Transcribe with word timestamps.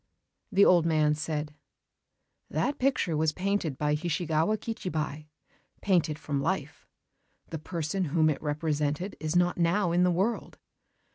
The 0.51 0.65
old 0.65 0.83
man 0.83 1.13
said: 1.13 1.53
"That 2.49 2.79
picture 2.79 3.15
was 3.15 3.33
painted 3.33 3.77
by 3.77 3.93
Hishigawa 3.93 4.57
Kichibei, 4.57 5.27
painted 5.81 6.17
from 6.17 6.41
life. 6.41 6.87
The 7.51 7.59
person 7.59 8.05
whom 8.05 8.27
it 8.27 8.41
represented 8.41 9.15
is 9.19 9.35
not 9.35 9.59
now 9.59 9.91
in 9.91 10.01
the 10.01 10.09
world. 10.09 10.57